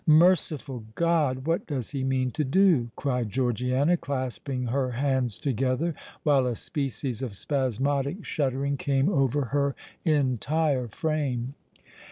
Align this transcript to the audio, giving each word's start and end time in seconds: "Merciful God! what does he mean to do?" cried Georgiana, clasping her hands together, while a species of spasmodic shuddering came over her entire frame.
"Merciful 0.07 0.83
God! 0.95 1.45
what 1.45 1.67
does 1.67 1.91
he 1.91 2.03
mean 2.03 2.31
to 2.31 2.43
do?" 2.43 2.89
cried 2.95 3.29
Georgiana, 3.29 3.97
clasping 3.97 4.63
her 4.65 4.89
hands 4.89 5.37
together, 5.37 5.93
while 6.23 6.47
a 6.47 6.55
species 6.55 7.21
of 7.21 7.37
spasmodic 7.37 8.25
shuddering 8.25 8.77
came 8.77 9.09
over 9.09 9.45
her 9.53 9.75
entire 10.03 10.87
frame. 10.87 11.53